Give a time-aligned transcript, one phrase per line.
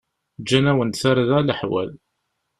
[0.41, 1.89] Ǧǧan-awen-d tarda leḥwal.